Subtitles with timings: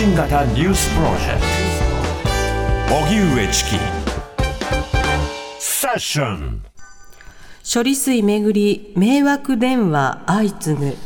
[0.00, 1.40] 信型ニュースプロジェク
[2.88, 2.94] ト。
[3.04, 3.70] 荻上チキ。
[5.58, 6.62] セッション。
[7.74, 10.96] 処理水めぐり迷惑電話相次ぐ。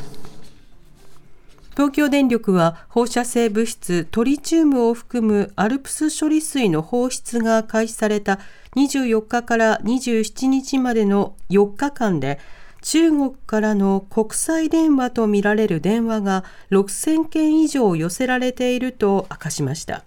[1.73, 8.39] 東京電力は放射性物質トリチウムを含むアルプス処理水の放出が開始された
[8.77, 12.39] 24日から27日までの4日間で
[12.85, 20.05] 中国からの国際電話とみられる電話が6000件以上寄せられていると明かしました。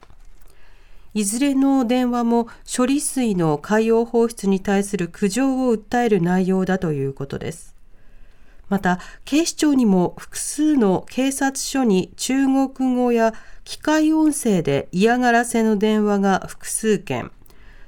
[1.16, 7.74] いずれの電話も処理水の海洋放出に対する苦情を訴える内容だということです。
[8.70, 13.34] また、警視庁にも複数の警察署に中国語や
[13.64, 17.32] 機械音声で嫌がらせの電話が複数件、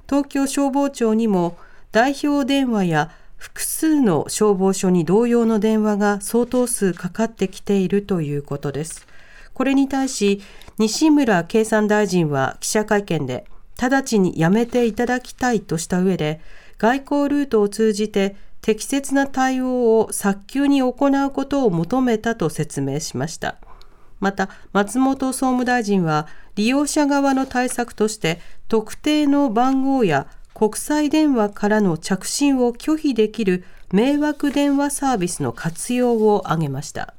[0.10, 1.58] 東京消防庁にも
[1.92, 9.08] 代表電話や複数の消防署に同様の電話が相当数かかってきているということです。
[9.54, 10.42] これに対し、
[10.78, 13.46] 西村経産大臣は記者会見で、
[13.82, 16.42] 直ちにやめていただきたいとした上で、
[16.78, 23.56] 外交ルートを通じて適切な対応を早急に行うことを求めたと説明しました。
[24.20, 30.28] また、松本総務大臣は、利用者側の対策として、特定の番号や
[30.60, 37.14] 国際電話からの着信を拒否できる迷惑電話サービスの活用を挙げました。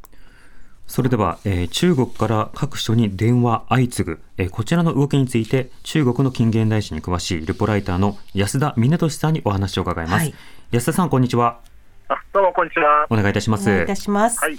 [0.86, 10.34] それでは、えー、中国から各所に電話相次ぐ、えー、こちらの動きについて中国の近現代史に詳しいルポライターの安田峰俊さんにお話を伺います、はい、
[10.70, 11.60] 安田さんこんにちは。
[12.08, 13.06] あどうもこんにちは。
[13.08, 13.70] お願いいたします。
[13.70, 14.58] お願いいたします、はい。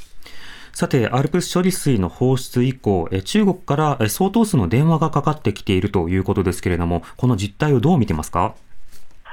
[0.74, 8.56] さて、アルプス処理水の放出以降、中国から相当数の電話がかかってきているということですけれども、この実態をどう見てますか？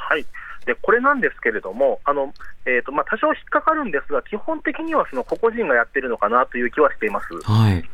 [0.09, 0.25] はい。
[0.65, 2.33] でこれなんですけれども、あの
[2.67, 7.27] えーとまあ、多少引っかかるんですが、基本的にはその個々人がやってるのかなという気はしています。
[7.45, 7.85] はい。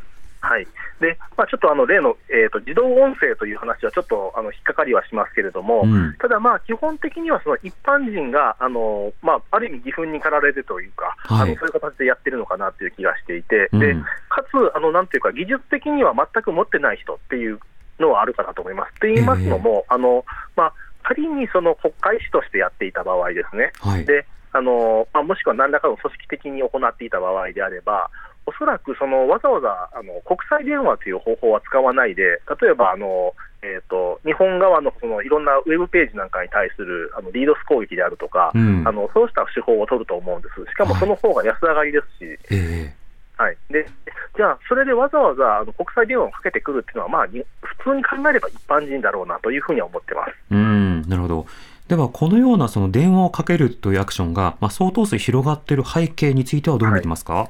[0.41, 0.67] はい。
[0.99, 13.95] でまあ、ちょっとあの例の、えーと、自動音声という話はちょっとあの引っかかりはしますけれども、うん、ただ、まあ、基本的にはその一般人があの、まあ、ある意味、義憤に駆られるというか、はい、あのそういう形でやってるのかなという気がしていて、うん、で
[14.29, 17.59] かつあの、なんていうか、技術的には全く持ってない人っていう
[17.99, 18.93] のはあるかなと思います。
[18.99, 20.25] と言いますのも、えー、あの
[20.55, 20.73] まあ
[21.07, 28.09] 仮にその国会紙としてやっていた場合ですね、はい、であのまあ、もしくは何らかの組織的に行っていた場合であれば、
[28.45, 32.23] おそらくそのわざわざあの国際電話という方法は使わないで、
[32.61, 42.25] 例えばあの、えーと、日本側のそのいろんなウェブページなんかに対するあのリードス攻撃であるとか、うん、あのそうした手法を取ると思うんです、しかもその方が安上がりですし。
[42.25, 42.95] はいえ。
[43.01, 43.04] ー
[43.37, 43.87] はい、で
[44.35, 50.31] じゃあ、それでわざわざあの国際電話をかけてくるっていうのは、まあ、普通に考えれば一般人だろうなというふうには思ってます。
[50.51, 51.45] うんなるほど。
[51.87, 57.47] では、このようなその電話をかけるというアクションが、まあ、相当数広がっている背景についてはどう見てますか、はい、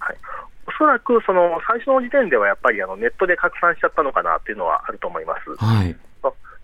[0.00, 0.16] はい、
[0.66, 5.64] おそらくその最初の時点ではやっぱりあのネットで拡散しちゃったのかなというのはあると思います。
[5.64, 5.96] はい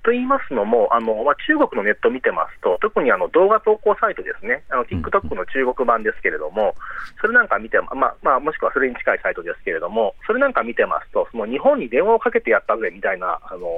[0.02, 6.74] と言いますのも、あのまあ、中国のネットを見てますと、特にあの動画投稿サイトですね、あの TikTok の中国版ですけれども、
[7.20, 13.68] それなんか見て、まあまあ、もしくはそれに近いサイトですけれども、それなんか見てますと、その日本に電話をかけてやったぜみたいなあの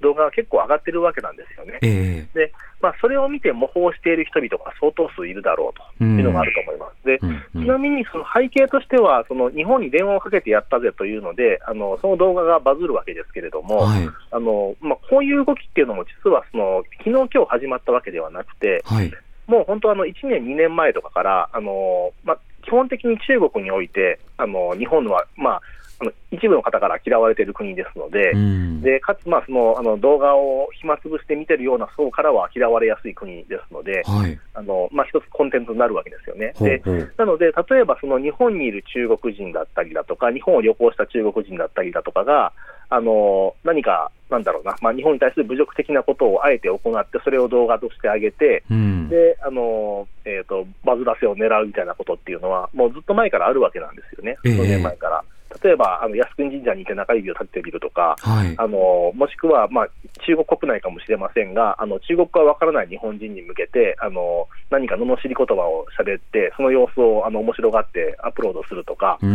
[0.00, 1.78] 動画が結構上がってるわけなんですよね。
[1.82, 7.06] えー、でまあ、それを見て模倣している人々が相当数いるだろうというのがあると思います。
[7.06, 19.12] で、ちなみにその背景としては、その日本に電話をかけてやったぜというので、あのその動画がバズるわけですけれども、はい、あのまあ、こういう動きっていうのも、実はその昨日今日始まったわけではなくて、はい、
[19.46, 25.62] もう本当あの、1年、2年前とかから、あのまあ、基本的に中国において、あの日本は、まあ、
[26.00, 36.54] あの一部の方から嫌われている国ですので、うん、でかつ、まあ、そのあの動画を暇つぶして見てるような層からは嫌われやすい国ですので、はい、あのまあ、一つコンテンツになるわけですよね。
[36.58, 36.82] で
[37.18, 42.54] なので、例えばその日本にいる中国人だったりだとか、日本を旅行した中国人だったりだとかが、
[42.94, 55.24] あの何か、なんだろうな、まあ、日本に対する侮辱的なことをあえて行って、それを動画としてあげて、うん、であのえーと、バズらせを狙うみたいなことっていうのは、もうずっと前からあるわけなんですよね、数年前から。
[55.62, 59.88] 例えばあの靖国神社にいて中指を立ててみるとか、はい、あのもしくは、まあ、
[60.26, 69.26] 中国国内かもしれませんが、あの中国語がわからない日本人に向けて、あの何か罵り言葉を喋って、その様子をあの面白がってアップロードするとか、う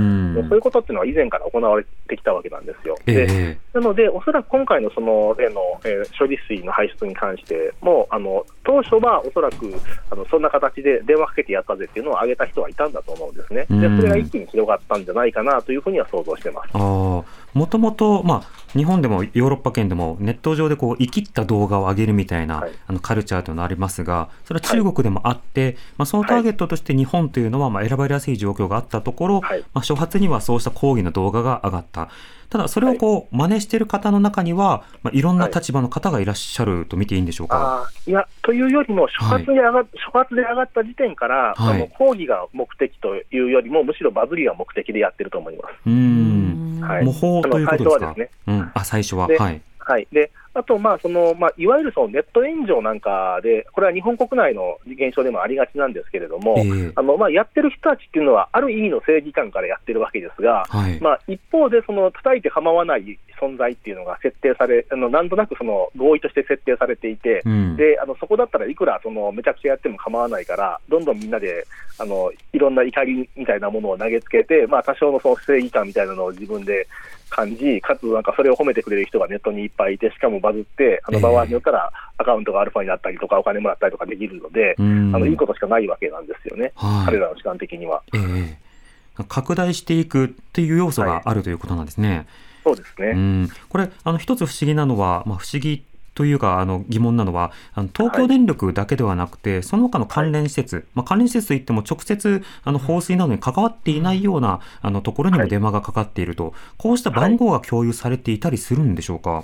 [0.49, 2.95] そういうことっていうのは以前から行われてきたわけなんですよ。
[3.05, 9.73] で、えー、なので、おそらく今回のその例の、えー、処理水の排出に関しても、あの当初はおそらく
[10.11, 13.65] あのそんな形で電話かけてやったぜっていうのを挙げた人はいたんだと思うんですね。
[13.69, 16.69] でそれが一気に広がったんじゃないかなというふうには想像してます。
[16.73, 17.23] あ
[17.53, 32.09] もともと、まあ、日本でもヨーロッパ圏でもネット上でこう生きった動画を上げるみたいな、はい、あのカルチャーというのがありますが、それは中国でもあって、はい、まあ、そのターゲットとして日本というのはまあ選ばれやすい状況があったところ、はい、まあ、初発にはそうした抗議の動画が上がった。
[32.49, 37.91] ただ、それをこう、真似している方の中には、まあ、いろんな立場の方がいらっしゃると見ていいんでしょうか？
[38.05, 45.73] いや、というよりも、初発で上が,、初発で上がった時点から、はい、あの抗議が目的というよりも、むしろバズりが目的でやってると思います。
[45.87, 46.79] うん。
[46.81, 48.13] はい、模倣ということですか？
[48.15, 49.27] ね、うん、あ最初は。
[49.27, 49.61] はい。
[49.79, 71.65] はい、であと、まあそのまあ、いわゆるそのネット炎上なんかで、これは日本国内の現象でもありがちなんですけれども、えー、あのまあ、やってる人たちっていうのは、ある意味の正義感からやってるわけですが、はい、まあ、一方で、その叩いて構わない存在っていうのが設定され、あのなんとなくその合意として設定されていて、うん、であのそこだったらいくらそのめちゃくちゃやっても構わないから、どんどんみんなで
[71.99, 76.87] あのいろんな怒りみたいなものを投げつけて、まあ、多少のその正義感みたいなのを自分で
[77.29, 88.01] 感じ、かつなんかそれを褒めてくれる人がネットにいっぱいいて、しかもバズって、あの場合によったらアカウントがアルファになったりとか、お金もらったりとかできるので、あのいいことしかないわけなんですよね、はい、彼らの時間的には。
[88.13, 92.09] えー、拡大していくっていう要素があるということなんですね。
[92.09, 92.25] はい、
[92.63, 93.49] そうですね、うん。
[93.69, 95.83] これあの一つ不思議なのは、まあ、不思議
[96.15, 109.43] というかあの疑問なのはあの東京電力だけではなくて、はい、その他の関連施設、はい、まあ、関連施設といっても直接あの放水などに関わっていないようなあのところにも電話がかかっていると、はい、こうした番号が共有されていたりするんでしょうか？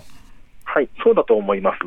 [0.73, 1.79] はい、そうだと思います。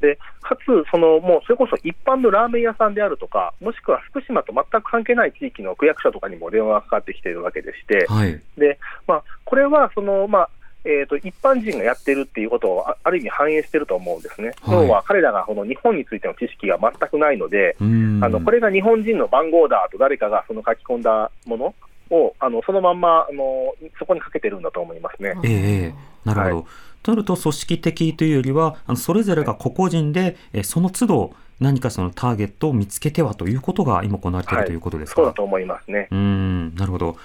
[0.00, 0.60] でかつ、
[0.90, 10.50] そのもうそれこそ一般のラーメン屋さんであるとか、もしくは福島と全く関係ない地域の区役所とかにも電話がかかってきているわけでして、はい、でまあ、これはその、まあ、
[10.84, 17.84] えーと、一般人がやってるっていうことをある意味反映してると思うんですね、はい、要は彼らがこの日本についての知識が全くないので、あ
[18.28, 21.74] のこれが日本人の番号だと誰かがその書き込んだもの
[22.10, 25.34] をあのそのまんまあのそこにかけてるんだと思いますね。
[25.42, 26.64] えー、なるほど、はい、
[27.06, 35.16] となると組織的というよりはあのそれぞれが個々人で、えその都度何かそのターゲットを見つけてはということが今行われている、ということですか？
[35.16, 36.08] そうだと思いますね。
[36.10, 37.16] うんなるほど。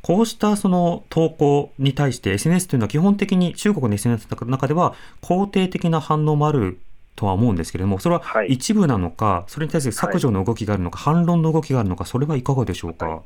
[0.00, 6.78] こうしたその投稿に対して SNS というのは基本的に中国の SNS の中では肯定的な反応もある
[7.16, 13.22] とは思うんですけれども、それは一部なのか、はい、それに対する削除の動きがあるのか、はい、反論の動きがあるのか、それはいかがでしょうか？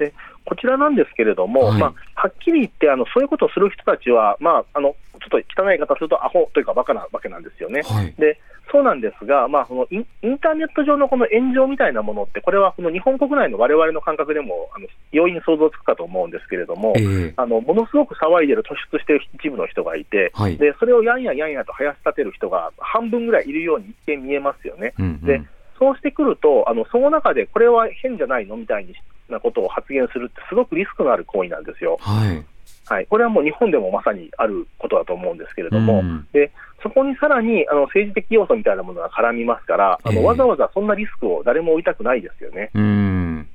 [0.00, 0.14] で
[0.46, 7.82] こちらなんですけれども、はい、まあ、はっきり言ってあの、そういうことをする人たちは、まあ、あのちょっと汚い言い方すると、アホというか、バカなわけなんですよね。
[8.18, 8.40] で
[8.72, 24.94] そうなんですが、まあ、そのインインターネット上のこの炎上みたいなものって、これはこの日本国内のわれわれの感覚でもあの容易に想像つくかと思うんですけれども、えー、あのものすごく騒いでる、突出している一部の人がいて、はい、で、それをやんややんやと生やし立てる人が半分ぐらいいるように一見見えますよね。
[24.98, 25.42] うんうん、で
[25.80, 28.86] そうしてくると、あのその中でこれは変じゃないのみたい
[29.30, 31.98] なことを発言するって、すごくリスクのある行為なんですよ。
[32.00, 32.44] はい。
[32.86, 36.50] はい、これはもう日本でもまさにあることだと思うんですけれども、うん、で
[36.82, 42.70] そこにさらにあの政治的要素みたいなものが絡みますから、あのわざわざそんなリスクを誰も負いたくないですよね。
[42.74, 43.48] うん。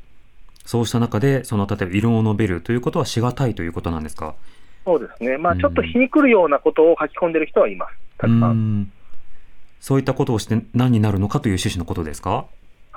[0.66, 4.36] そうした中で、その例えば異論を述べるということはしがたいということなんですか？
[4.86, 8.92] そうですね、まあ、ちょっと皮にくるようなことを書き込んでる人はいます、たくさん。
[9.82, 12.46] そういったことをして何になるのかという趣旨のことですか？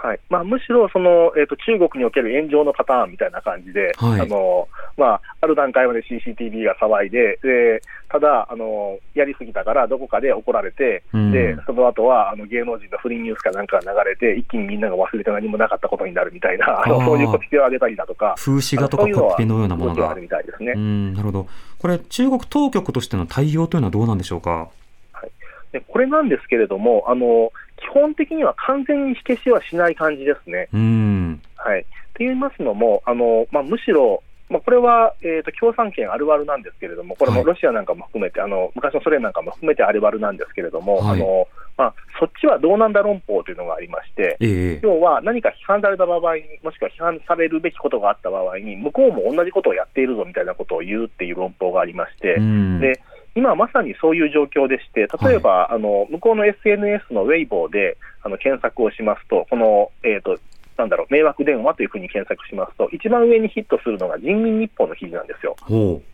[0.01, 0.21] はい。
[0.31, 20.11] まあ、むしろその、えーと、中国における炎上のパターンみたいな感じで、はい、あのまあ、ある段階まで CCTV が騒いで、でただあの、やりすぎたからどこかで怒られて、うん、でその後はあの芸能人の不倫ニュースかなんかが流れて、一気にみんなが忘れて何もなかったことになるみたいな、あのそういうこ手を挙げたりだとか、風刺画とかコッピのようなものが。
[20.11, 20.75] あるみたいですね。
[20.75, 21.47] なるほど。
[21.79, 24.69] これ、中国当局としての対応というのはどうなんでしょうか？
[25.13, 25.31] はい、
[25.73, 30.69] でこれなんですけれども、あの基本的には完全に火消しはしない感じですね。
[30.73, 31.41] うん。
[31.57, 31.89] はい、と
[32.21, 41.47] 言いますのも、あのまあ、むしろ、まあ、これは、えーと、共産権あるあるなんですけれども、これもロシアなんかも含めて、はい、あの昔のソ連なんかも含めてあるあるなんですけれども、はい、あの
[41.79, 52.35] まあ、そっちはどうなんだ論法というのがありまして、えー、要は何か批判された場合に、もしくは批判されるべきことがあった場合に、向こうも同じことをやっているぞみたいなことを言うっていう論法がありまして、
[52.81, 53.01] で
[53.39, 60.41] 今まさにそういう状況でして、例えば、はい、あの向こうの SNS のウェイボーであの検索をしますと、この、えーと、
[60.77, 65.55] なんだろう迷惑電話というふうに検索しますと、一番上にヒットするのが人民日報の記事なんですよ。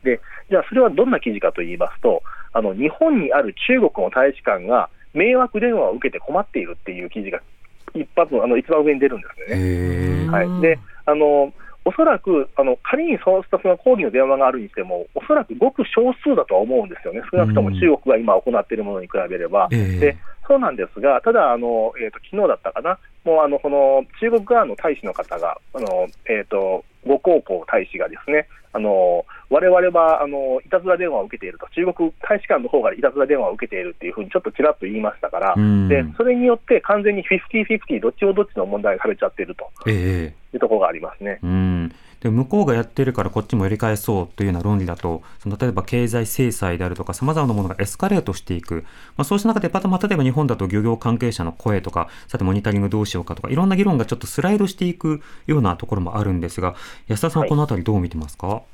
[0.03, 7.41] で、じゃあそれはどんな記事かと言いますと、あの日本にある中国の大使館が迷惑電話を受けて困っているっていう記事が
[7.95, 10.29] 一発あの一番上に出るんですよね。
[10.31, 11.53] はい、であの
[11.85, 19.69] おそらくあの仮にそうしたその抗議の電話があるにしても、おそらくごく少数だとは思うんですよね、少なくとも中国が今行っているものに比べれば。
[19.69, 35.55] でそうなんですが、ただ、あのえーと、昨日だったかな、もうあのこの中国側の大使の方が、あのえーと、呉高校大使がですね、あの我々はあのいたずら電話を受けていると、中国大使館の方がいたずら電話を受けているっていうふうにちょっとちらっと言いましたから、
[35.89, 41.39] でそれによって完全にフィフティフィフティ、どっちをどっちの問題がされちゃっているというところがありますね。
[41.43, 48.87] えーで向こうがやってるからこっちもやり返そうというような論理だと、その例えば経済制裁であるとか、さまざまなものがエスカレートしていく、
[49.19, 56.77] まあ、そうした中で、また例えば日本だと漁業関係者の声とか、さてモニタリングどうしようかとか、いろんな議論がちょっとスライドしていくようなところもあるんですが、
[57.09, 58.74] 安田さんはこのあたりどう見てますか、はい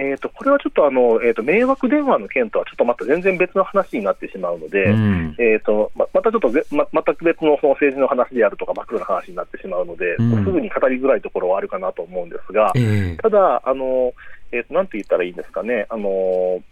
[0.00, 14.14] えーと、これはちょっとあの、えーと、迷惑電話の件とはちょっとまた全然別の話になってしまうので、うん、えーとままたちょっとま全く別のその政治の話であるとか、真っ黒な話になってしまうので、うん、すぐに語りづらいところはあるかなと思うんですが、えー、ただ、あの
[14.52, 15.86] えーと、なんて言ったらいいんですかね。
[15.90, 16.62] あの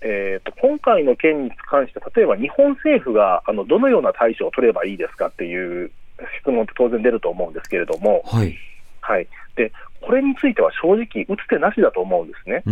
[0.00, 5.92] えーと、今回の件に関して、例えば日本政府があのどのような対処を取ればいいですかっていう
[6.40, 8.56] 質問って当然出ると思うんですけれども、はい、
[9.02, 9.70] はい、で
[10.02, 12.62] これについては正直、打つ手なしだと思うんですね。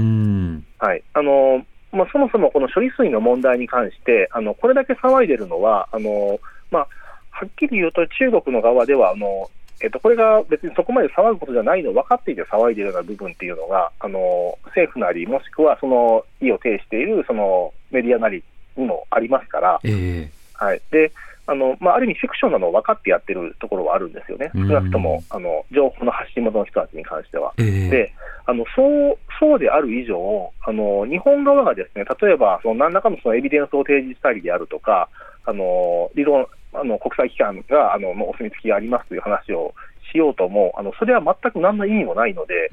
[0.78, 1.02] はい。
[1.14, 6.38] あのまあ、そもそもこの処理水の問題に関して、あのこれだけ騒いでるのは、あの
[6.70, 6.88] まあ、
[7.30, 18.44] はっきり言うと中国の側ではあの、えっと、これが別にそこまで騒ぐことじゃないの分かっていて騒いでいるような部分っていうのが、あの政府なり、もしくはその意を呈しているそのメディアなり
[18.76, 21.10] にもありますから、えー、はい、で
[21.50, 27.52] あのまあ、ある意味、フィクションなのを分かってやってるところはあるんですよね、少なくともあの情報の発信元の人たちに関しては。
[27.58, 28.12] えー、で
[28.46, 35.08] あのそうそうである以上あの、日本側がですね例えばその何らかのそのエビデンスを提示したりであるとか、
[35.44, 39.74] あの理論あの国際機関があのお墨付きがありますという話を
[40.12, 42.68] しようとも、あのそれは全く何の意味もないので。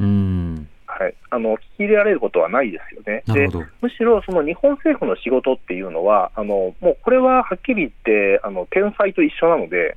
[0.99, 3.23] はい、あの聞き入れられることはないですよね。
[3.27, 3.47] で
[3.81, 9.95] むしろその日本政府の仕事っていうのは、あのもうこれははっきり言ってあの天才と一緒なので、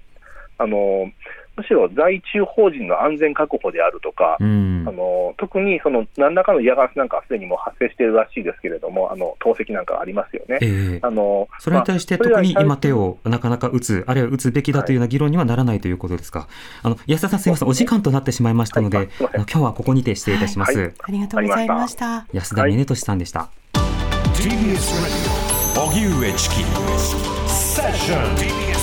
[0.58, 1.10] あの
[1.56, 14.94] むしろ在中法人の安全確保であるとか、うん、あの特にその何らかの嫌がらせなんかはすでにもう発生しているらしいですけれども、あの投石なんかありますよね、えー、あのそれに対して、特に今、手をなかなか打つ、あるいは打つべきだとい。
[14.94, 16.40] うような議論にはならないということですか？
[16.40, 16.48] はい、
[16.82, 20.78] あの安田さん、すみません、お時間となってしまいましたので、はい、今日はここにて失礼いたします。
[20.78, 22.26] はい、ありがとうございました。
[22.32, 23.50] 安田峰俊さんでした。
[25.76, 26.64] 荻上チキ。
[27.46, 28.80] セッション TBS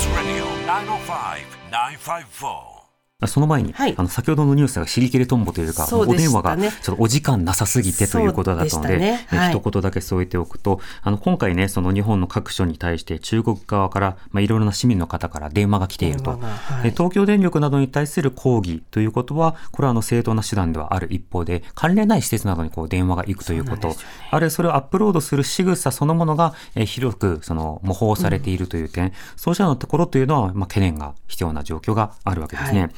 [1.72, 2.77] 954.
[3.26, 9.26] その前に、はい、あの先ほどのニュースが尻切れとんぼというか、ね、お電話がちょっとお時間なさすぎてということだったので、ね。
[9.30, 16.38] はい、一言だけ添えておくと、あの今回ね、その日本の各所に対して中国側から、まあ、いろいろな市民の方から電話が来ていると、は
[16.86, 23.96] い、東京電力などに対する抗議ということは、これはあの正当な手段ではある一方で、関連ない施設などにこう電話が行くということ、ね、
[24.30, 32.92] あるいはそれをアップロードする仕草そのものが、え広くその模倣されているという点、うん、そうしたところというのは、まあ、懸念が必要な状況があるわけですね。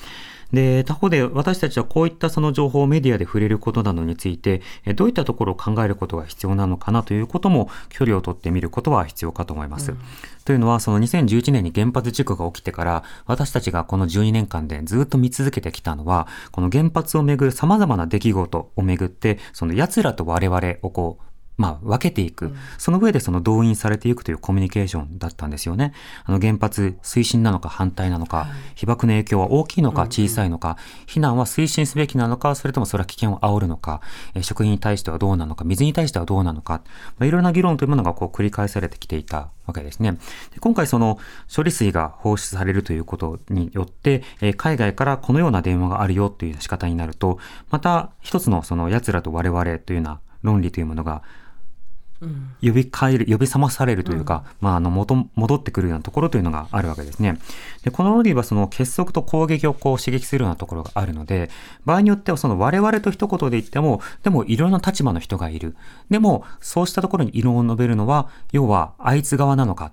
[0.51, 4.61] はいで、他方で私たちはこういったその情報をメディアで触れることなどについて、
[4.95, 9.91] どういったところを考えることが必要なのかなということも距離をとってみることは必要かと思います。
[9.91, 9.97] うん、
[10.45, 21.28] というのは、その2011年に原発事故が起きてから、私たちがこの12年間でずっと見続けてきたのは、この原発をめぐる様々な出来事をめぐって、その奴らと我々をこう、
[21.59, 25.93] まあ、分けていく、その上でその動員されていくというコミュニケーションだったんですよね。
[26.23, 33.99] あの原発推進なのか反対なのか、被爆の影響は大きいのか小さいのか、避難は推進すべきなのか、それともそれは危険を煽るのか、
[34.35, 36.81] え食品に対してはどうなのか、水に対してはどうなのか、
[37.17, 40.13] まあ、いろんな議論というものがこう繰り返されてきていたわけですね。
[40.13, 41.19] で今回その
[41.53, 47.37] 処理水が放出されるということによって、え海外からこのような電話があるよという仕方になると、
[47.69, 51.21] また一つのその奴らと我々というような論理というものが
[52.61, 57.39] 呼び返る、呼び覚まされるというか、うん、まあ、あの、元、戻ってくるようなところというのがあるわけですね。
[57.83, 61.49] で、このロディはその結束と攻撃をこう刺激するようなところがあるので、
[61.85, 65.75] 場合によってはその我々と一言で言っても、でもいろんな立場の人がいる。
[66.09, 69.91] でも、そうしたところに異論を述べるのは、要は、あいつ側なのか、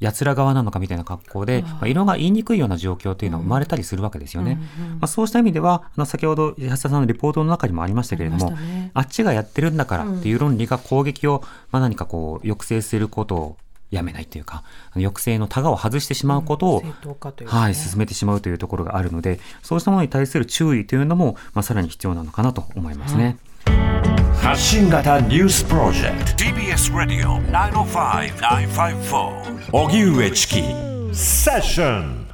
[0.00, 4.58] 奴ら側なのかみたいな格好で、まあ、色が言いにくいような状況というのは生まれたりするわけですよね。
[4.78, 13.56] うんうん、まあ、そうした意味では、あの先ほど安田さんのリポートの中にもありましたけれども、あね、あっちがやってるんだからっていう論理が攻撃を、まあ、何かこう抑制することを
[13.90, 14.62] やめないというか、
[14.94, 16.86] 抑制のタガを外してしまうことを、うん
[17.44, 23.38] ね、はい、進めてしまうというところがあるので、そうしたものに対する注意というのも、まあ、さらに必要なのかなと思いますね。
[24.48, 26.42] 発信型ニュースプロジェクト。
[26.42, 30.62] TBS ラディオ905-954荻上チキ。
[31.12, 32.27] セッション